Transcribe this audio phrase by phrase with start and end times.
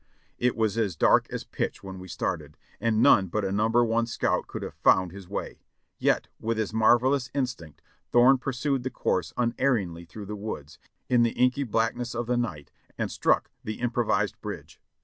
[0.01, 3.03] ON A HORSE RAID 615 It was as dark as pitch when we started, and
[3.03, 5.59] none but a number one scout could have found his way;
[5.99, 11.21] yet with his marvelous in stinct Thorne pursued the course unerringly through the woods, in
[11.21, 14.81] the inky blackness of the night, and struck the improvised bridge.